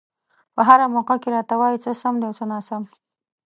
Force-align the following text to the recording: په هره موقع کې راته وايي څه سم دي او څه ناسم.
په 0.53 0.61
هره 0.67 0.85
موقع 0.95 1.15
کې 1.21 1.29
راته 1.35 1.53
وايي 1.59 1.77
څه 1.83 1.91
سم 2.01 2.13
دي 2.19 2.25
او 2.27 2.33
څه 2.39 2.45
ناسم. 2.51 2.83